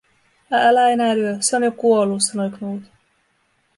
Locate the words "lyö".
1.15-1.37